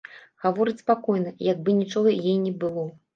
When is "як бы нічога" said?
1.49-2.09